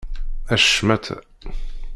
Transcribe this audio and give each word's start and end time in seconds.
A 0.53 0.55
ccmata! 0.63 1.15